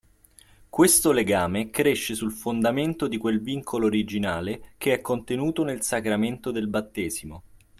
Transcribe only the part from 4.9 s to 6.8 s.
è contenuto nel sacramento del